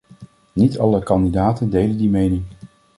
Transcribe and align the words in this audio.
Niet 0.53 0.79
alle 0.79 1.03
kandidaten 1.03 1.69
delen 1.69 1.97
die 1.97 2.09
mening. 2.09 2.45